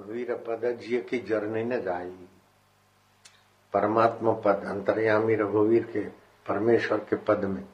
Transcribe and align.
रघुवीर 0.00 0.34
पद 0.34 0.78
जिय 0.80 1.00
की 1.00 1.18
जरनी 1.18 1.64
न 1.64 1.82
जाई 1.82 2.28
परमात्मा 3.72 4.32
पद, 4.32 4.64
अंतर्यामी 4.64 5.34
रघुवीर 5.34 5.82
के 5.82 6.00
परमेश्वर 6.48 6.98
के 6.98 7.16
पद 7.16 7.44
में 7.44 7.64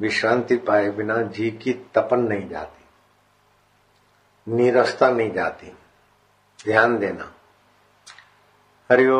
विश्रांति 0.00 0.56
पाए 0.56 0.90
बिना 0.90 1.22
जी 1.22 1.50
की 1.50 1.72
तपन 1.72 2.20
नहीं 2.20 2.48
जाती। 2.48 2.84
नीरसता 4.52 5.10
नहीं 5.10 5.32
जाती। 5.32 5.66
ध्यान 6.64 6.98
देना। 6.98 7.32
हरिओ 8.90 9.16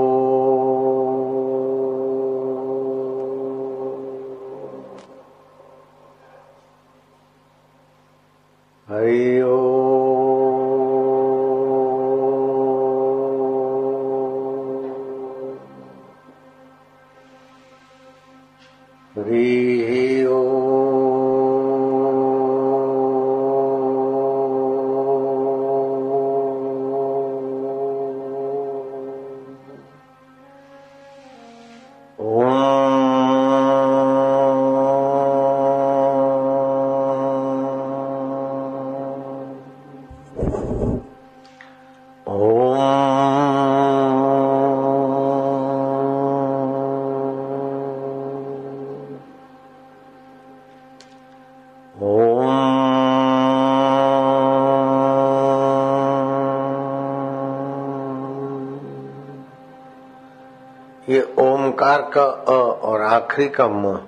ओमकार 61.88 62.10
का 62.10 62.24
अ 62.24 62.80
और 62.82 63.02
आखिरी 63.02 63.48
का 63.48 63.68
म, 63.68 64.06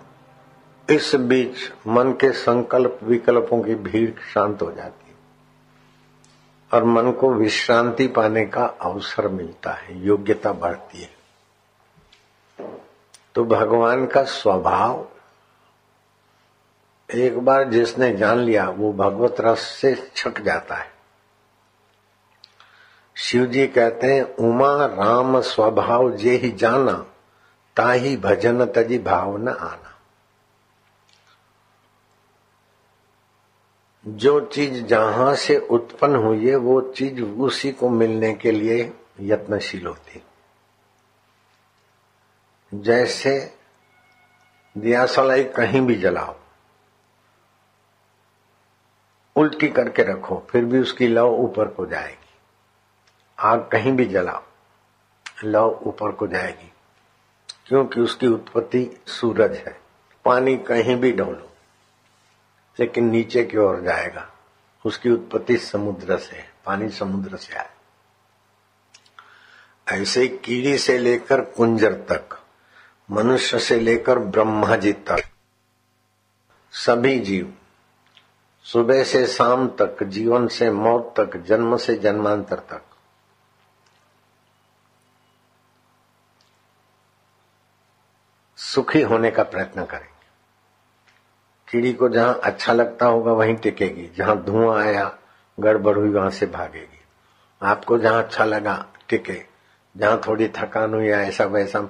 इस 0.90 1.14
बीच 1.14 1.72
मन 1.86 2.12
के 2.12 2.32
संकल्प 2.32 2.98
विकल्पों 3.02 3.62
की 3.62 3.74
भीड़ 3.74 4.10
शांत 4.10 4.62
हो 4.62 4.72
जाती 4.72 5.10
है। 5.10 5.14
और 6.74 6.84
मन 6.84 7.12
को 7.12 7.34
विश्रांति 7.34 8.06
पाने 8.06 8.46
का 8.46 8.64
अवसर 8.64 9.28
मिलता 9.28 9.70
है, 9.70 10.06
योग्यता 10.06 10.52
बढ़ती 10.52 11.02
है। 11.02 11.10
तो 13.34 13.44
भगवान 13.44 14.06
का 14.06 14.22
स्वभाव, 14.22 15.08
एक 17.14 17.38
बार 17.38 17.64
जिसने 17.64 18.16
जान 18.16 18.38
लिया, 18.38 18.68
वो 18.70 18.92
भगवत 18.92 19.36
रस 19.40 19.58
से 19.58 20.12
छक 20.16 20.40
जाता 20.40 20.74
है। 20.74 20.90
शिव 23.16 23.46
जी 23.46 23.66
कहते 23.66 24.06
हैं, 24.06 24.36
उमा 24.36 24.86
राम 24.86 25.40
स्वभाव 25.40 26.10
जे 26.10 26.36
ही 26.36 26.50
जाना 26.50 27.06
ताही 27.80 28.16
भजन 28.16 28.64
तजी 28.66 28.98
भावना 28.98 29.52
आना। 29.52 29.98
जो 34.06 34.40
चीज़ 34.46 34.84
जहाँ 34.84 35.34
से 35.34 35.58
उत्पन्न 35.58 36.16
हुई 36.16 36.48
है, 36.48 36.56
वो 36.56 36.80
चीज़ 36.80 37.22
उसी 37.22 37.72
को 37.72 37.88
मिलने 37.88 38.34
के 38.34 38.50
लिए 38.50 38.92
यत्नशील 39.20 39.86
होती 39.86 40.22
जैसे 42.74 43.54
दिया 44.78 45.06
सलाई 45.06 45.44
कहीं 45.44 45.80
भी 45.80 45.94
जलाओ, 45.94 46.36
उल्टी 49.36 49.68
करके 49.68 50.02
रखो, 50.02 50.46
फिर 50.50 50.64
भी 50.64 50.78
उसकी 50.78 51.06
लव 51.06 51.26
ऊपर 51.26 51.68
को 51.68 51.86
जाएगी। 51.86 52.38
आग 53.38 53.68
कहीं 53.72 53.92
भी 53.92 54.04
जलाओ 54.04 54.42
लव 55.44 55.80
ऊपर 55.82 56.12
को 56.12 56.26
जाएगी। 56.26 56.72
क्योंकि 57.70 58.00
उसकी 58.00 58.26
उत्पत्ति 58.26 58.96
सूरज 59.06 59.56
है। 59.56 59.80
पानी 60.24 60.56
कहीं 60.56 60.96
भी 60.96 61.12
डोलो, 61.12 61.50
लेकिन 62.80 63.10
नीचे 63.10 63.44
की 63.44 63.58
ओर 63.58 63.80
जाएगा। 63.80 64.26
उसकी 64.86 65.10
उत्पत्ति 65.10 65.56
समुद्र 65.56 66.18
से 66.18 66.36
है, 66.36 66.50
पानी 66.64 66.88
समुद्र 66.88 67.36
से 67.36 67.54
आए 67.54 67.68
ऐसे 69.88 70.26
कीड़ी 70.28 70.78
से 70.78 70.98
लेकर 70.98 71.40
कुंजर 71.40 71.92
तक, 71.92 72.38
मनुष्य 73.10 73.58
से 73.58 73.80
लेकर 73.80 74.18
ब्रह्मा 74.18 74.76
जी 74.76 74.92
तक, 74.92 75.22
सभी 76.72 77.18
जीव, 77.18 77.54
सुबह 78.62 79.04
से 79.04 79.26
शाम 79.26 79.68
तक, 79.68 80.02
जीवन 80.02 80.48
से 80.48 80.70
मौत 80.70 81.14
तक, 81.20 81.36
जन्म 81.36 81.76
से 81.76 81.94
जन्मांतर 81.94 82.58
तक 82.58 82.82
सुखी 88.74 89.02
होने 89.02 89.30
का 89.30 89.42
प्रयत्न 89.42 89.84
करेंगे। 89.84 90.26
कीड़ी 91.70 91.92
को 91.92 92.08
जहाँ 92.08 92.40
अच्छा 92.44 92.72
लगता 92.72 93.06
होगा, 93.06 93.32
वहीं 93.32 93.56
टिकेगी। 93.56 94.10
जहाँ 94.16 94.42
धुआँ 94.42 94.84
आया, 94.84 95.18
गड़बड़ 95.60 95.96
हुई, 95.96 96.08
वहाँ 96.08 96.30
से 96.30 96.46
भागेगी। 96.46 97.00
आपको 97.62 97.98
जहाँ 97.98 98.22
अच्छा 98.22 98.44
लगा, 98.44 98.86
टिके। 99.08 99.46
जहाँ 99.96 100.20
थोड़ी 100.26 100.48
थकान 100.48 100.94
हुई 100.94 101.06
या 101.06 101.20
ऐसा 101.20 101.44
वैसा 101.44 101.88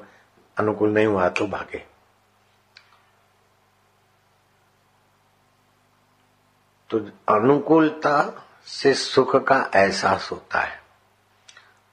अनुकूल 0.58 0.90
नहीं 0.90 1.06
हुआ 1.06 1.28
तो 1.28 1.46
भागे। 1.46 1.86
तो 6.90 6.98
अनुकूलता 7.28 8.46
से 8.66 8.94
सुख 8.94 9.36
का 9.36 9.70
एहसास 9.74 10.28
होता 10.32 10.60
है। 10.60 10.82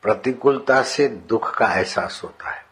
प्रतिकूलता 0.01 0.83
से 0.83 1.07
दुख 1.07 1.57
का 1.57 1.73
एहसास 1.73 2.21
होता 2.23 2.49
है। 2.49 2.66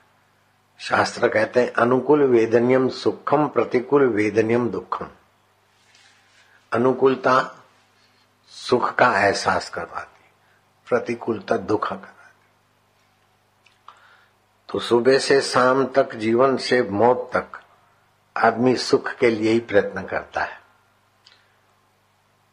शास्त्र 0.80 1.28
कहते 1.28 1.62
हैं, 1.62 1.74
अनुकूल 1.74 2.24
वेदनियम 2.24 2.90
सुखम, 2.90 3.48
प्रतिकूल 3.48 4.06
वेदनियम 4.06 4.70
दुखम। 4.70 5.08
अनुकूलता 6.74 7.64
सुख 8.50 8.96
का 8.96 9.20
एहसास 9.20 9.70
करवाती 9.70 10.26
प्रतिकूलता 10.88 11.58
दुख 11.58 11.90
करवाती 11.90 12.12
तो 14.70 14.80
सुबह 14.80 15.20
से 15.20 15.42
शाम 15.42 15.86
तक, 15.86 16.16
जीवन 16.16 16.58
से 16.58 16.82
मौत 16.82 17.32
तक, 17.36 17.62
आदमी 18.38 18.76
सुख 18.76 19.16
के 19.16 19.30
लिए 19.30 19.52
ही 19.52 19.60
प्रयत्न 19.60 20.04
करता 20.04 20.44
है। 20.44 20.62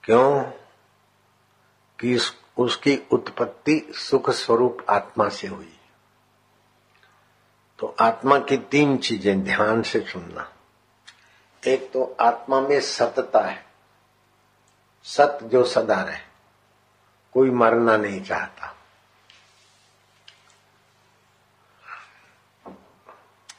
क्यों? 0.05 0.43
कि 2.01 2.21
उसकी 2.59 3.07
उत्पत्ति 3.13 3.93
सुख 3.95 4.31
स्वरूप 4.31 4.87
आत्मा 4.91 5.29
से 5.29 5.47
हुई। 5.47 5.72
तो 7.83 7.97
आत्मा 8.01 8.39
की 8.39 8.57
तीन 8.57 8.99
चीज़ें 8.99 9.45
ध्यान 9.45 9.83
से 9.83 10.01
सुनना। 10.01 10.53
एक 11.67 11.93
तो 11.93 12.17
आत्मा 12.21 12.61
में 12.61 12.81
सतता 12.81 13.41
है। 13.41 13.67
सत 15.05 15.39
जो 15.43 15.65
सदा 15.65 16.03
रहे, 16.03 16.19
कोई 17.33 17.51
मरना 17.51 17.97
नहीं 17.97 18.23
चाहता। 18.23 18.77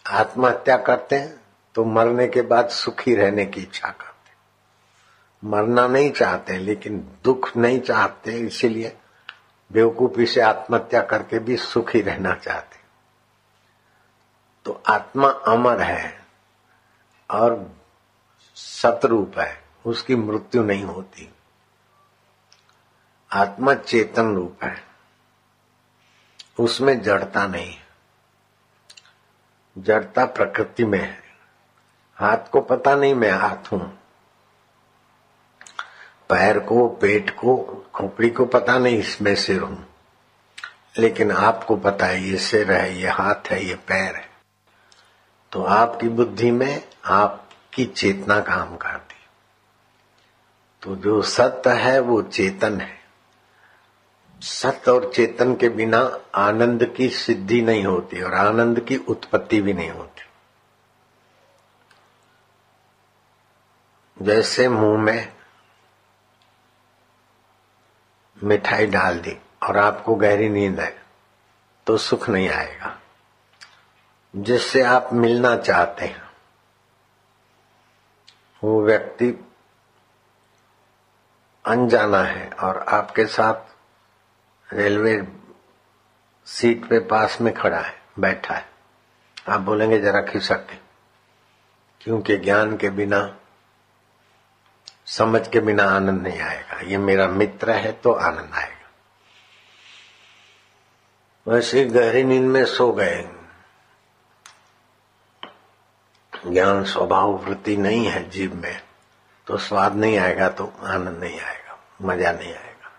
आत्महत्या 0.07 0.77
करते 0.77 1.15
हैं? 1.15 1.42
तो 1.75 1.86
मरने 1.86 2.27
के 2.27 2.42
बाद 2.42 2.69
सुखी 2.69 3.15
रहने 3.15 3.45
की 3.45 3.62
इच्छा 3.62 3.89
करते 3.89 5.47
मरना 5.47 5.88
नहीं 5.88 6.12
चाहते, 6.12 6.57
लेकिन 6.57 7.18
दुख 7.24 7.57
नहीं 7.57 7.80
चाहते, 7.80 8.31
इसीलिए 8.31 8.97
बेवकूफ़ी 9.71 10.25
से 10.25 10.42
आत्महत्या 10.42 11.01
करके 11.01 11.39
भी 11.39 11.57
सुखी 11.57 12.01
रहना 12.01 12.36
चाहते 12.36 12.82
तो 14.65 14.83
आत्मा 14.88 15.30
अमर 15.30 15.81
है 15.81 16.25
और 17.31 17.75
सतरूप 18.56 19.38
है, 19.38 19.63
उसकी 19.86 20.15
मृत्यु 20.15 20.63
नहीं 20.63 20.83
होती। 20.83 21.33
आत्मा 23.33 23.74
चेतन 23.74 24.36
रूप 24.36 24.63
है, 24.63 24.83
उसमें 26.60 27.01
जड़ता 27.01 27.48
नहीं। 27.48 27.75
जड़ता 29.77 30.25
प्रकृति 30.25 30.86
में 30.86 31.00
है। 31.00 31.24
हाथ 32.16 32.38
को 32.38 32.62
पता 32.62 32.95
नहीं 32.95 33.16
मैं 33.16 33.31
हाथ 33.31 33.71
हूँ। 33.71 34.00
पैर 36.30 36.59
को, 36.59 36.88
पेट 36.88 37.30
को, 37.30 37.57
खोपड़ी 37.94 38.30
को 38.30 38.45
पता 38.45 38.77
नहीं, 38.77 38.98
इसमें 38.98 39.36
सिर 39.36 39.62
हूँ। 39.62 39.94
लेकिन 40.98 41.31
आपको 41.31 41.75
पता 41.75 42.06
है, 42.06 42.24
ये 42.24 42.38
सिर 42.38 42.71
है, 42.71 42.98
ये 42.98 43.07
हाथ 43.07 43.48
है, 43.48 43.66
ये 43.66 43.75
पैर 43.75 44.16
है। 44.16 44.32
तो 45.53 45.63
आपकी 45.63 46.09
बुद्धि 46.09 46.51
में 46.51 46.83
आपकी 47.05 47.85
चेतना 47.85 48.39
काम 48.39 48.75
करती 48.75 49.15
तो 50.83 50.95
जो 50.95 51.21
सत्य 51.21 51.69
है, 51.69 52.00
वो 52.00 52.21
चेतन 52.21 52.81
है। 52.81 52.97
सत्य 54.41 54.91
और 54.91 55.11
चेतन 55.13 55.55
के 55.55 55.69
बिना 55.69 56.00
आनंद 56.35 56.85
की 56.85 57.09
सिद्धि 57.09 57.61
नहीं 57.61 57.83
होती 57.83 58.21
और 58.21 58.33
आनंद 58.33 58.79
की 58.79 58.97
उत्पत्ति 58.97 59.61
भी 59.61 59.73
नहीं 59.73 59.89
होती। 59.89 60.25
जैसे 64.25 64.67
मुँह 64.69 64.97
में 65.01 65.33
मिठाई 68.44 68.85
डाल 68.85 69.19
दी 69.19 69.38
और 69.63 69.77
आपको 69.77 70.15
गहरी 70.15 70.49
नींद 70.49 70.79
है 70.79 71.01
तो 71.88 71.97
सुख 71.97 72.29
नहीं 72.29 72.49
आएगा। 72.49 72.99
जिससे 74.35 74.81
आप 74.81 75.09
मिलना 75.13 75.57
चाहते 75.57 76.06
हैं। 76.06 76.31
वो 78.63 78.83
व्यक्ति 78.83 79.53
अनजाना 81.65 82.24
है 82.24 82.50
और 82.50 82.77
आपके 82.77 83.25
साथ 83.25 83.75
रेलवे 84.74 85.27
सीट 86.45 86.89
पे 86.89 87.00
पास 87.00 87.41
में 87.41 87.53
खड़ा 87.53 87.80
है, 87.80 88.01
बैठा 88.19 88.56
है। 88.56 88.69
आप 89.50 89.62
बोलेंगे, 89.62 90.00
जरा 90.00 90.21
खिसक 90.21 90.68
के। 90.69 90.75
क्योंकि 92.01 92.38
ज्ञान 92.38 92.77
के 92.77 92.89
बिना, 92.89 93.39
समझ 95.06 95.47
के 95.47 95.59
बिना 95.59 95.83
आनंद 95.83 96.21
नहीं 96.21 96.41
आएगा। 96.41 96.80
ये 96.80 96.97
मेरा 96.97 97.27
मित्र 97.27 97.71
है 97.71 97.91
तो 97.91 98.12
आनंद 98.12 98.51
आएगा। 98.53 98.91
वैसे 101.51 101.85
गहरी 101.85 102.24
नींद 102.24 102.44
में 102.44 102.65
सो 102.65 102.91
गए 102.91 103.39
ज्ञान 106.53 106.83
स्वभाव 106.83 107.31
वृत्ति 107.45 107.77
नहीं 107.77 108.05
है 108.05 108.29
जीव 108.29 108.55
में 108.55 108.81
तो 109.47 109.57
स्वाद 109.57 109.95
नहीं 109.95 110.17
आएगा 110.17 110.50
तो 110.50 110.71
आनंद 110.83 111.19
नहीं 111.19 111.39
आएगा, 111.39 111.77
मज़ा 112.01 112.31
नहीं 112.31 112.53
आएगा। 112.53 112.91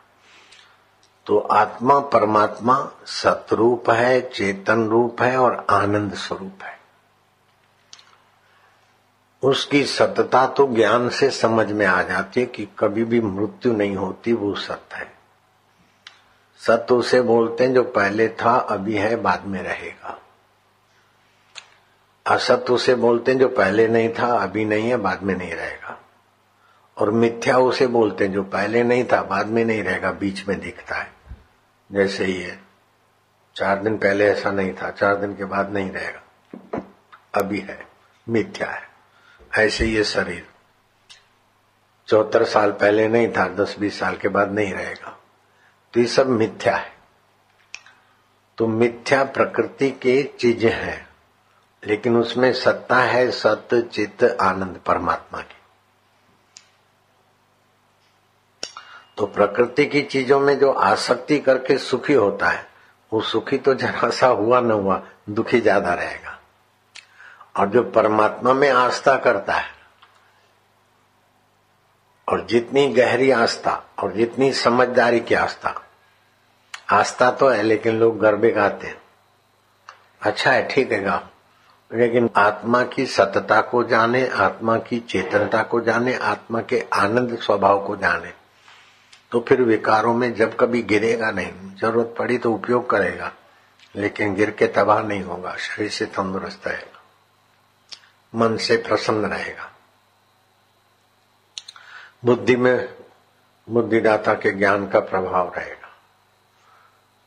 तो 1.26 1.38
आत्मा 1.38 1.98
परमात्मा 1.98 2.76
सतरूप 3.06 3.90
है, 3.90 4.20
चेतन 4.28 4.88
रूप 4.88 5.22
है 5.22 5.36
और 5.36 5.66
आनंद 5.70 6.14
स्वरूप 6.14 6.62
है। 6.62 6.72
उसकी 9.42 9.84
सत्यता 9.84 10.46
तो 10.46 10.66
ज्ञान 10.66 11.08
से 11.08 11.30
समझ 11.30 11.70
में 11.72 11.86
आ 11.86 12.02
जाती 12.02 12.40
है 12.40 12.46
कि 12.46 12.68
कभी 12.78 13.04
भी 13.04 13.20
मृत्यु 13.20 13.72
नहीं 13.72 13.96
होती, 13.96 14.32
वो 14.32 14.54
सत्य 14.54 14.96
है। 14.96 15.12
सत्य 16.60 16.94
उसे 16.94 17.20
बोलते 17.22 17.64
हैं 17.64 17.74
जो 17.74 17.82
पहले 17.82 18.28
था, 18.28 18.56
अभी 18.56 18.96
है, 18.96 19.16
बाद 19.16 19.46
में 19.46 19.62
रहेगा। 19.62 20.18
असत्य 22.26 22.72
उसे 22.72 22.94
बोलते 22.94 23.32
हैं 23.32 23.38
जो 23.38 23.48
पहले 23.48 23.88
नहीं 23.88 24.14
था, 24.18 24.42
अभी 24.42 24.64
नहीं 24.64 24.90
है, 24.90 24.96
बाद 24.96 25.22
में 25.22 25.36
नहीं 25.36 25.54
रहेगा। 25.54 26.00
और 26.98 27.10
मिथ्या 27.10 27.58
उसे 27.58 27.86
बोलते 27.86 28.24
हैं 28.24 28.32
जो 28.32 28.42
पहले 28.42 28.82
नहीं 28.82 29.04
था, 29.04 29.22
बाद 29.22 29.46
में 29.46 29.64
नहीं 29.64 29.82
रहेगा, 29.82 30.12
बीच 30.12 30.48
में 30.48 30.60
दिखता 30.60 30.96
है। 30.96 31.12
जैसे 31.92 32.24
ही 32.24 32.42
है। 32.42 32.62
चार 33.56 33.78
दिन 33.78 33.98
पहले 33.98 34.26
ऐसा 34.26 34.50
नहीं 34.50 34.72
था, 34.72 34.90
चार 34.90 35.16
दिन 35.16 35.36
के 35.36 35.44
बाद 35.44 35.70
नहीं 35.70 35.90
रहेगा। 35.90 36.20
अभी 37.34 37.60
है, 37.60 37.86
मिथ्या 38.28 38.70
है। 38.70 38.88
ऐसे 39.58 39.86
ये 39.86 40.04
शरीर। 40.04 40.46
चौहत्तर 42.08 42.44
साल 42.44 42.72
पहले 42.72 43.08
नहीं 43.08 43.28
था, 43.28 43.48
दस 43.48 43.76
बीस 43.78 43.98
साल 43.98 44.16
के 44.16 44.28
बाद 44.28 44.52
नहीं 44.52 44.74
रहेगा। 44.74 45.20
तो 45.92 46.00
ये 46.00 46.06
सब 46.06 46.28
मिथ्या 46.28 46.76
है। 46.76 46.92
तो 48.58 48.66
मिथ्या 48.66 49.24
प्रकृति 49.24 49.90
के 49.90 50.30
चीज़ें 50.38 50.72
हैं। 50.72 51.13
लेकिन 51.86 52.16
उसमें 52.16 52.52
सत्ता 52.52 52.96
है, 52.96 53.30
सत्य, 53.30 53.80
चित्त, 53.82 54.24
आनंद, 54.40 54.80
परमात्मा 54.86 55.40
की। 55.40 55.56
तो 59.18 59.26
प्रकृति 59.26 59.86
की 59.86 60.02
चीज़ों 60.02 60.40
में 60.40 60.58
जो 60.58 60.70
आसक्ति 60.72 61.38
करके 61.38 61.78
सुखी 61.78 62.12
होता 62.12 62.48
है, 62.48 62.66
वो 63.12 63.20
सुखी 63.20 63.58
तो 63.58 63.74
जरा 63.74 64.10
सा 64.10 64.26
हुआ 64.26 64.60
न 64.60 64.70
हुआ, 64.70 65.02
दुखी 65.30 65.60
ज़्यादा 65.60 65.94
रहेगा। 65.94 66.38
और 67.56 67.68
जो 67.68 67.82
परमात्मा 67.82 68.52
में 68.52 68.70
आस्था 68.70 69.16
करता 69.16 69.52
है, 69.52 69.70
और 72.28 72.46
जितनी 72.46 72.88
गहरी 72.88 73.30
आस्था, 73.30 73.72
और 73.98 74.12
जितनी 74.12 74.52
समझदारी 74.52 75.20
की 75.20 75.34
आस्था 75.34 75.80
आस्था 76.92 77.30
तो 77.30 77.48
है, 77.48 77.62
लेकिन 77.62 77.98
लोग 77.98 78.18
गरबे 78.18 78.50
गाते 78.50 78.86
हैं। 78.86 79.02
अच्छा 80.22 80.52
है, 80.52 80.68
ठीक 80.68 80.92
है, 80.92 81.02
गाओ। 81.02 81.20
लेकिन 81.94 82.28
आत्मा 82.36 82.82
की 82.84 83.06
सतता 83.06 83.60
को 83.60 83.82
जाने, 83.84 84.26
आत्मा 84.28 84.76
की 84.78 84.98
चेतनता 85.00 85.62
को 85.62 85.80
जाने, 85.80 86.14
आत्मा 86.14 86.60
के 86.60 86.84
आनंद 86.92 87.38
स्वभाव 87.38 87.86
को 87.86 87.96
जाने। 87.96 88.32
तो 89.32 89.40
फिर 89.40 89.62
विकारों 89.62 90.14
में 90.14 90.34
जब 90.34 90.56
कभी 90.56 90.82
गिरेगा 90.82 91.30
नहीं, 91.30 91.52
ज़रूरत 91.76 92.14
पड़ी 92.18 92.38
तो 92.38 92.52
उपयोग 92.52 92.90
करेगा, 92.90 93.32
लेकिन 93.94 94.34
गिर 94.34 94.50
के 94.50 94.66
तबाह 94.66 95.02
नहीं 95.02 95.22
होगा, 95.22 95.54
शरीर 95.56 95.90
से 95.90 96.06
तंदुरुस्त 96.06 96.66
रहेगा, 96.66 97.02
मन 98.34 98.56
से 98.56 98.76
प्रसन्न 98.76 99.26
रहेगा। 99.26 99.70
बुद्धि 102.24 102.56
में, 102.56 102.88
बुद्धिदाता 103.68 104.34
के 104.34 104.50
ज्ञान 104.50 104.86
का 104.88 105.00
प्रभाव 105.00 105.52
रहेगा। 105.56 105.90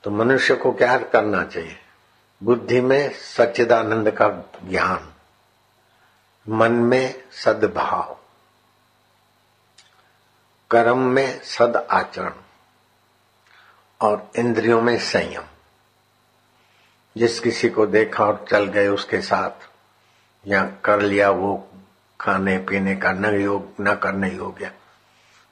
तो 0.04 0.12
मनुष्य 0.12 0.56
को 0.56 0.72
क्या 0.72 0.98
करना 0.98 1.44
चाहिए? 1.44 1.78
बुद्धि 2.44 2.82
में 2.82 3.14
सच्चिदानंद 3.14 4.12
का 4.12 4.28
ज्ञान, 4.70 5.14
मन 6.50 6.72
में 6.72 7.24
सद्भाव, 7.32 8.18
कर्म 10.72 10.98
में 10.98 11.42
सद 11.44 11.88
आचरण 11.92 12.34
और 14.02 14.32
इंद्रियों 14.36 14.82
में 14.82 14.98
संयम। 14.98 15.44
जिस 17.18 17.40
किसी 17.40 17.70
को 17.70 17.86
देखा 17.86 18.26
और 18.26 18.46
चल 18.50 18.66
गए 18.66 18.88
उसके 18.88 19.22
साथ, 19.22 19.68
या 20.48 20.64
कर 20.86 21.02
लिया 21.02 21.30
वो 21.30 21.68
खाने 22.22 22.58
पीने 22.58 22.96
का 22.96 23.12
न 23.12 23.26
योग, 23.42 23.74
न 23.82 23.96
करने 23.96 24.30
योग्य 24.30 24.72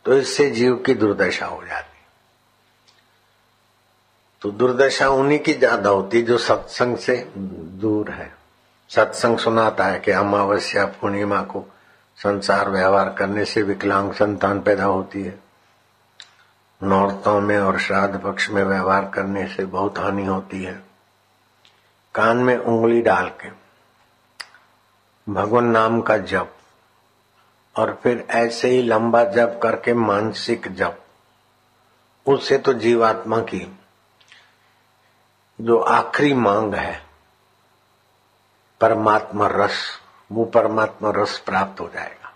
तो 0.05 0.13
इससे 0.13 0.49
जीव 0.51 0.75
की 0.75 0.93
दुर्दशा 0.93 1.45
हो 1.45 1.65
जाती 1.65 1.94
तो 4.45 4.49
दुर्दशा 4.51 5.07
उन्हीं 5.09 5.37
की 5.39 5.53
ज़्यादा 5.53 5.89
होती 5.89 6.19
है 6.19 6.23
जो 6.23 6.37
सत्संग 6.37 6.97
से 6.97 7.15
दूर 7.81 8.09
है। 8.11 8.29
सत्संग 8.89 9.37
सुनाता 9.37 9.85
है 9.85 9.99
कि 9.99 10.11
अमावस्या, 10.11 10.85
पूर्णिमा 10.85 11.41
को 11.43 11.63
संसार 12.17 12.69
व्यवहार 12.69 13.09
करने 13.09 13.45
से 13.45 13.61
विकलांग 13.61 14.11
संतान 14.13 14.59
पैदा 14.61 14.85
होती 14.85 15.23
है। 15.23 15.33
नौरतों 16.81 17.39
में 17.41 17.57
और 17.57 17.79
श्राद्ध 17.79 18.19
पक्ष 18.19 18.49
में 18.49 18.63
व्यवहार 18.63 19.09
करने 19.13 19.45
से 19.47 19.65
बहुत 19.67 19.99
हानि 19.99 20.25
होती 20.25 20.63
है। 20.63 20.73
कान 22.15 22.37
में 22.37 22.57
उंगली 22.57 23.01
डाल 23.01 23.29
के 23.41 23.49
भगवान 25.27 25.69
नाम 25.69 25.99
का 26.01 26.17
जप 26.17 26.51
और 27.75 27.97
फिर 28.03 28.25
ऐसे 28.31 28.69
ही 28.69 28.83
लंबा 28.83 29.23
जप 29.31 29.59
करके 29.63 29.93
मानसिक 29.93 30.71
जप, 30.73 30.99
उससे 32.25 32.57
तो 32.57 32.73
जीवात्मा 32.75 33.39
की 33.43 33.67
जो 35.61 35.79
आखिरी 35.79 36.33
मांग 36.33 36.75
है, 36.75 37.05
परमात्मा 38.81 39.47
रस, 39.47 39.99
वो 40.31 40.45
परमात्मा 40.45 41.11
रस 41.15 41.39
प्राप्त 41.39 41.81
हो 41.81 41.89
जाएगा। 41.93 42.33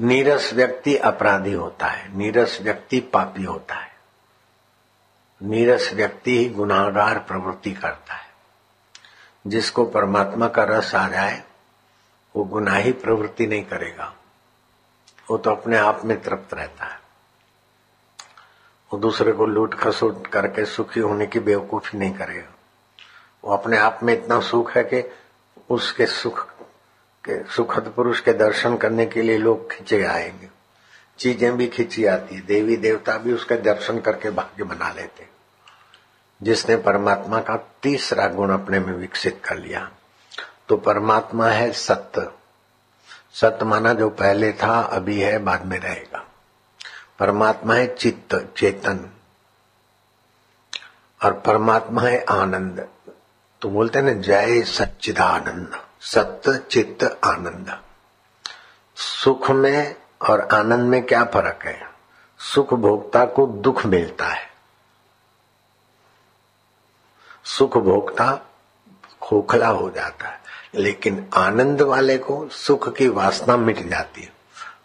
नीरस 0.00 0.52
व्यक्ति 0.54 0.96
अपराधी 0.96 1.52
होता 1.52 1.86
है, 1.86 2.16
नीरस 2.16 2.58
व्यक्ति 2.62 3.00
पापी 3.00 3.44
होता 3.44 3.74
है। 3.74 3.94
नीरस 5.42 5.90
व्यक्ति 5.94 6.38
ही 6.38 6.48
गुनाहगार 6.48 7.18
प्रवृत्ति 7.18 7.72
करता 7.72 8.14
है। 8.14 8.34
जिसको 9.46 9.84
परमात्मा 9.84 10.48
का 10.48 10.64
रस 10.64 10.94
आ 10.94 11.08
जाए, 11.08 11.42
वो 12.36 12.44
गुनाही 12.44 12.92
प्रवृत्ति 12.92 13.46
नहीं 13.46 13.64
करेगा। 13.64 14.14
वो 15.30 15.38
तो 15.38 15.50
अपने 15.50 15.76
आप 15.76 16.00
में 16.04 16.22
तृप्त 16.22 16.54
रहता 16.54 16.83
है। 16.83 16.83
वो 18.92 18.98
दूसरे 18.98 19.32
को 19.32 19.46
लूट 19.46 19.74
खसूट 19.74 20.26
करके 20.26 20.64
सुखी 20.64 21.00
होने 21.00 21.26
की 21.26 21.40
बेवकूफ़ी 21.40 21.98
नहीं 21.98 22.14
करेगा। 22.14 22.54
वो 23.44 23.56
अपने 23.56 23.78
आप 23.78 24.00
में 24.02 24.14
इतना 24.14 24.40
सुख 24.40 24.72
है 24.72 24.84
कि 24.84 25.10
उसके 25.70 26.06
सुख, 26.06 26.50
के 27.24 27.44
सुखद 27.44 27.92
पुरुष 27.96 28.20
के 28.20 28.32
दर्शन 28.32 28.76
करने 28.76 29.06
के 29.06 29.22
लिए 29.22 29.38
लोग 29.38 29.70
खींचे 29.70 30.04
आएँगे। 30.04 30.48
चीज़ें 31.18 31.56
भी 31.56 31.66
खींची 31.66 32.06
आती 32.06 32.34
है। 32.34 32.40
देवी 32.40 32.76
देवता 32.76 33.18
भी 33.18 33.32
उसके 33.32 33.56
दर्शन 33.56 33.98
करके 33.98 34.30
भाग्य 34.30 34.64
बना 34.64 34.92
लेते 34.92 35.26
जिसने 36.42 36.76
परमात्मा 36.76 37.40
का 37.40 37.56
तीसरा 37.82 38.28
गुण 38.28 38.50
अपने 38.50 38.80
में 38.80 38.92
विकसित 38.92 39.42
कर 39.44 39.56
लिया। 39.56 39.90
तो 40.68 40.76
परमात्मा 40.76 41.48
है 41.48 41.72
सत्य। 41.72 42.30
सत्य 43.34 43.64
माना 43.64 43.92
जो 43.92 44.10
पहले 44.10 44.52
था, 44.52 44.80
अभी 44.80 45.20
है, 45.20 45.38
बाद 45.38 45.66
में 45.66 45.78
रहेगा। 45.78 46.23
परमात्मा 47.18 47.74
है 47.74 47.94
चित्त, 47.94 48.54
चेतन 48.56 49.10
और 51.24 51.32
परमात्मा 51.40 52.02
है 52.02 52.24
आनंद। 52.24 52.88
तो 53.62 53.68
बोलते 53.68 53.98
हैं 53.98 54.06
ना, 54.06 54.12
जय 54.12 54.62
सच्चिदानंद, 54.62 55.80
सत्य, 56.00 56.58
चित्त, 56.70 57.20
आनंद। 57.24 57.82
सुख 58.96 59.50
में 59.50 59.96
और 60.30 60.40
आनंद 60.40 60.88
में 60.88 61.06
क्या 61.06 61.24
फ़र्क 61.24 61.58
है? 61.64 61.88
सुख 62.38 62.74
भोक्ता 62.74 63.24
को 63.24 63.46
दुख 63.46 63.86
मिलता 63.86 64.26
है। 64.26 64.50
सुख 67.44 67.78
भोक्ता 67.78 68.46
खोखला 69.22 69.68
हो 69.68 69.90
जाता 69.90 70.28
है, 70.28 70.40
लेकिन 70.74 71.30
आनंद 71.34 71.82
वाले 71.82 72.18
को 72.18 72.48
सुख 72.48 72.96
की 72.96 73.08
वासना 73.08 73.56
मिट 73.56 73.88
जाती 73.88 74.22
है। 74.22 74.33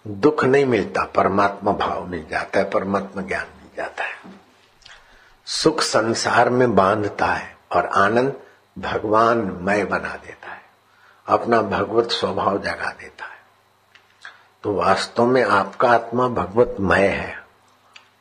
दुख 0.08 0.46
नहीं 0.46 0.66
मिलता, 0.66 1.04
परमात्मा 1.04 1.72
भाव 1.72 2.08
मिल 2.08 2.26
जाता 2.32 2.60
है, 2.60 2.70
परमात्मा 2.70 3.22
ज्ञान 3.22 3.46
मिल 3.46 3.70
जाता 3.78 4.04
है। 4.04 4.16
सुख 5.46 5.82
संसार 5.82 6.50
में 6.50 6.76
बांधता 6.76 7.26
है 7.26 7.58
और 7.72 7.86
आनंद 7.86 8.34
भगवान 8.80 9.60
मय 9.62 9.86
बना 9.86 10.16
देता 10.16 10.52
है, 10.52 10.62
अपना 11.28 11.62
भगवत 11.62 12.12
स्वभाव 12.12 12.58
जगा 12.58 12.90
देता 12.92 13.26
है। 13.26 13.40
तो 14.64 14.74
वास्तव 14.74 15.26
में 15.26 15.44
आपका 15.44 15.92
आत्मा 15.92 16.28
भगवत 16.28 16.76
मय 16.80 17.08
है। 17.08 17.44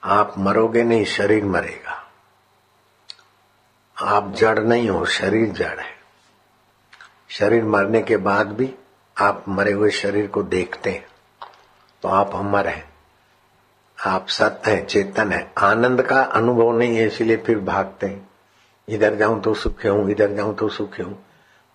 आप 0.04 0.38
मरोगे 0.38 0.82
नहीं, 0.82 1.04
शरीर 1.04 1.44
मरेगा। 1.44 2.10
आप 4.02 4.32
जड़ 4.32 4.58
नहीं 4.58 4.90
हो, 4.90 5.04
शरीर 5.04 5.48
जड़ 5.48 5.78
है। 5.78 5.98
शरीर 7.28 7.64
मरने 7.64 8.02
के 8.02 8.16
बाद 8.16 8.46
भी 8.46 8.74
आप 9.20 9.44
मरे 9.48 9.72
हुए 9.72 9.90
शरीर 9.90 10.26
को 10.26 10.42
देखते 10.42 10.90
हैं। 10.90 11.06
तो 12.02 12.08
आप 12.08 12.30
अमर 12.34 12.66
हैं। 12.66 12.88
आप 14.06 14.28
सत्य 14.28 14.70
हैं, 14.70 14.86
चेतन 14.86 15.32
है। 15.32 15.52
आनंद 15.58 16.02
का 16.02 16.22
अनुभव 16.22 16.78
नहीं 16.78 16.96
है, 16.96 17.06
इसलिए 17.06 17.36
फिर 17.36 17.58
भागते 17.58 18.06
हैं। 18.06 18.28
इधर 18.88 19.14
जाऊँ 19.14 19.42
तो 19.42 19.54
सुखी 19.54 19.88
हूँ 19.88 20.10
इधर 20.10 20.34
जाऊँ 20.34 20.54
तो 20.56 20.68
सुखी 20.68 21.02
हूँ 21.02 21.24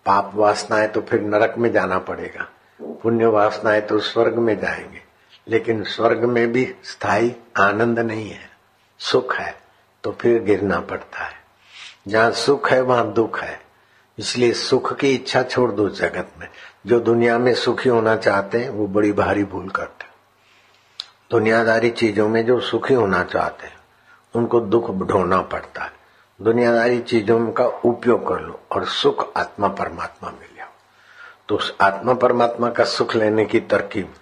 पाप 0.06 0.32
वासना 0.34 0.76
है 0.76 0.88
तो 0.88 1.00
फिर 1.00 1.20
नरक 1.20 1.54
में 1.58 1.72
जाना 1.72 1.98
पड़ेगा। 1.98 2.48
पुण्य 2.82 3.26
वासना 3.26 3.70
है 3.70 3.80
तो 3.80 3.98
स्वर्ग 3.98 4.34
में 4.34 4.60
जाएँगे। 4.60 5.02
लेकिन 5.48 5.82
स्वर्ग 5.84 6.24
में 6.24 6.52
भी 6.52 6.74
स्थायी 6.84 7.36
आनंद 7.56 7.98
नहीं 7.98 8.30
है। 8.30 8.50
सुख 8.98 9.36
है 9.36 9.60
तो 10.04 10.12
फिर 10.12 10.42
गिरना 10.42 10.80
पड़ता 10.80 11.24
है। 11.24 11.34
जहाँ 12.08 12.30
सुख 12.30 12.70
है, 12.70 12.80
वहाँ 12.80 13.12
दुख 13.12 13.40
है। 13.40 13.60
इसलिए 14.18 14.52
सुख 14.52 14.96
की 14.96 15.14
इच्छा 15.14 15.42
छोड़ 15.42 15.72
दो 15.72 15.88
जगत 15.88 16.28
में। 16.38 16.48
जो 16.86 17.00
दुनिया 17.00 17.38
में 17.38 17.54
सुखी 17.54 17.88
होना 17.88 18.16
चाहते 18.16 18.58
हैं, 18.58 18.70
वो 18.70 18.86
बड़ी 18.86 19.12
भारी 19.12 19.44
भूल 19.44 19.68
करते 19.68 20.04
दुनियादारी 21.30 21.90
चीज़ों 21.90 22.28
में 22.28 22.44
जो 22.46 22.60
सुखी 22.60 22.94
होना 22.94 23.22
चाहते 23.24 23.66
हैं, 23.66 23.76
उनको 24.34 24.60
दुख 24.60 24.90
ढोना 24.90 25.40
पड़ता 25.42 25.82
है। 25.82 25.92
दुनियादारी 26.42 27.00
चीज़ों 27.00 27.52
का 27.52 27.64
उपयोग 27.64 28.28
कर 28.28 28.40
लो 28.40 28.60
और 28.72 28.84
सुख 28.84 29.32
आत्मा 29.36 29.68
परमात्मा 29.68 30.30
मिल 30.30 30.56
जाओ 30.56 30.68
तो 31.48 31.56
उस 31.56 31.76
आत्मा 31.80 32.14
परमात्मा 32.14 32.70
का 32.70 32.84
सुख 32.84 33.14
लेने 33.14 33.44
की 33.44 33.60
तरकीब, 33.60 34.14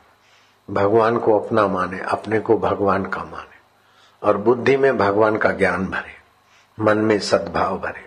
भगवान 0.71 1.19
को 1.19 1.39
अपना 1.39 1.67
माने, 1.67 2.01
अपने 2.01 2.41
को 2.41 2.59
भगवान 2.59 3.05
का 3.05 3.25
माने। 3.25 4.27
और 4.27 4.37
बुद्धि 4.37 4.77
में 4.77 4.99
भगवान 4.99 5.37
का 5.37 5.51
ज्ञान 5.51 5.87
भरे, 5.87 6.17
मन 6.81 6.99
में 6.99 7.19
सद्भाव 7.19 7.79
भरे। 7.79 8.07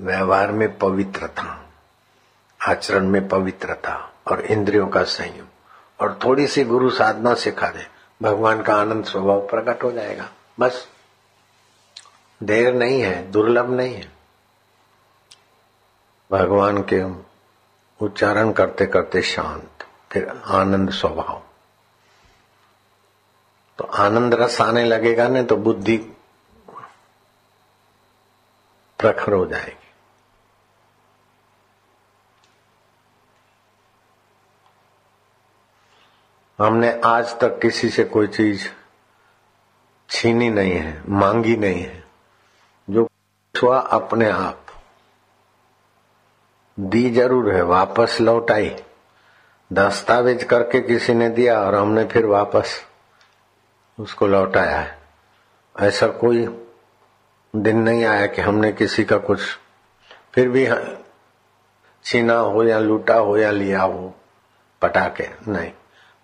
व्यवहार 0.00 0.52
में 0.52 0.78
पवित्रता, 0.78 1.66
आचरण 2.60 3.06
में 3.06 3.28
पवित्रता 3.28 4.12
और 4.26 4.40
इंद्रियों 4.40 4.86
का 4.88 5.02
संयम। 5.02 5.46
और 6.00 6.18
थोड़ी 6.24 6.46
सी 6.46 6.64
गुरु 6.64 6.90
साधना 6.90 7.34
सिखा 7.34 7.68
दे 7.68 7.97
भगवान 8.22 8.62
का 8.62 8.74
आनंद 8.74 9.04
स्वभाव 9.04 9.40
प्रकट 9.40 9.82
हो 9.82 9.92
जाएगा। 9.92 10.30
बस। 10.60 10.88
देर 12.42 12.74
नहीं 12.74 13.00
है, 13.00 13.30
दुर्लभ 13.30 13.70
नहीं 13.70 13.94
है। 13.94 14.12
भगवान 16.32 16.82
के 16.82 17.02
उच्चारण 18.04 18.52
करते 18.52 18.86
करते 18.86 19.22
शांत, 19.22 19.84
फिर 20.12 20.42
आनंद 20.46 20.90
स्वभाव। 20.90 21.42
तो 23.78 23.84
आनंद 23.84 24.34
रस 24.34 24.60
आने 24.60 24.84
लगेगा 24.84 25.28
ना 25.28 25.42
तो 25.42 25.56
बुद्धि 25.56 25.96
प्रखर 28.98 29.32
हो 29.32 29.46
जाएगी। 29.46 29.87
हमने 36.58 36.90
आज 37.04 37.38
तक 37.40 37.58
किसी 37.62 37.88
से 37.88 38.04
कोई 38.04 38.26
चीज़ 38.26 38.66
छीनी 40.08 40.48
नहीं 40.50 40.72
है, 40.72 41.02
मांगी 41.08 41.56
नहीं 41.56 41.82
है। 41.82 42.02
जो 42.90 43.06
छुआ 43.54 43.78
अपने 43.78 44.30
आप, 44.30 44.66
दी 46.80 47.10
ज़रूर 47.10 47.52
है, 47.54 47.62
वापस 47.62 48.18
लौटाई 48.20 48.74
दस्तावेज़ 49.70 50.44
करके 50.44 50.80
किसी 50.80 51.14
ने 51.14 51.28
दिया 51.28 51.60
और 51.60 51.74
हमने 51.74 52.04
फिर 52.04 52.26
वापस 52.26 52.76
उसको 53.98 54.26
लौटाया 54.26 54.78
है। 54.78 54.98
ऐसा 55.76 56.08
कोई 56.08 56.46
दिन 57.54 57.78
नहीं 57.78 58.04
आया 58.04 58.26
कि 58.26 58.42
हमने 58.42 58.72
किसी 58.72 59.04
का 59.04 59.18
कुछ 59.18 59.40
फिर 60.34 60.48
भी 60.48 60.68
छीना 62.04 62.38
हो 62.38 62.64
या 62.64 62.78
लूटा 62.78 63.14
हो 63.14 63.36
या 63.36 63.50
लिया 63.50 63.82
हो 63.82 64.14
पटाके 64.82 65.28
नहीं। 65.48 65.72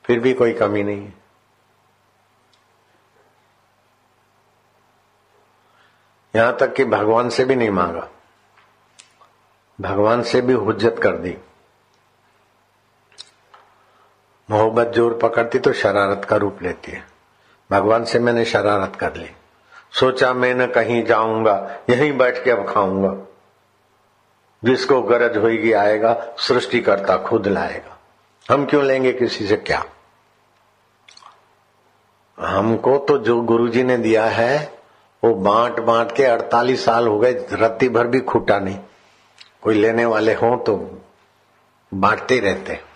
फिर 0.04 0.20
भी 0.20 0.32
कोई 0.32 0.52
कमी 0.52 0.82
नहीं 0.82 1.00
है। 1.00 1.12
यहाँ 6.34 6.56
तक 6.56 6.75
कि 6.75 6.84
भगवान 6.84 7.28
से 7.28 7.44
भी 7.44 7.56
नहीं 7.56 7.70
मांगा। 7.70 8.08
भगवान 9.80 10.23
से 10.23 10.40
भी 10.40 10.52
हुज्जत 10.52 11.00
कर 11.02 11.16
दी। 11.16 11.37
मोहब्बत 14.50 14.92
ज़ोर 14.94 15.18
पकड़ती 15.23 15.58
तो 15.58 15.73
शरारत 15.73 16.25
का 16.25 16.37
रूप 16.37 16.62
लेती 16.62 16.92
है। 16.92 17.04
भगवान 17.70 18.04
से 18.04 18.18
मैंने 18.18 18.44
शरारत 18.44 18.96
कर 18.96 19.16
ली। 19.16 19.30
सोचा 20.00 20.32
मैं 20.34 20.54
न 20.54 20.66
कहीं 20.66 21.02
जाऊँगा, 21.04 21.54
यहीं 21.90 22.12
बैठ 22.18 22.44
के 22.44 22.50
अब 22.50 22.68
खाऊँगा। 22.68 23.14
जिसको 24.62 25.02
गरज 25.02 25.37
होगी 25.37 25.73
आएगा 25.73 26.14
सृष्टि 26.38 26.80
करता 26.80 27.16
खुद 27.16 27.46
लाएगा। 27.46 27.99
हम 28.46 28.64
क्यों 28.66 28.84
लेंगे 28.84 29.12
किसी 29.12 29.46
से 29.46 29.56
क्या? 29.56 29.84
हमको 32.40 32.98
तो 32.98 33.18
जो 33.18 33.42
गुरुजी 33.42 33.82
ने 33.82 33.96
दिया 33.96 34.26
है, 34.26 34.72
वो 35.24 35.34
बांट 35.34 35.80
बांट 35.80 36.12
के 36.12 36.24
48 36.24 36.84
साल 36.84 37.06
हो 37.06 37.18
गए, 37.18 37.46
रत्ती 37.52 37.88
भर 37.88 38.06
भी 38.06 38.20
खूटा 38.20 38.58
नहीं। 38.58 38.78
कोई 39.62 39.74
लेने 39.74 40.04
वाले 40.04 40.34
हो 40.34 40.56
तो 40.56 41.00
बांटते 41.94 42.40
रहते 42.40 42.72
हैं। 42.72 42.93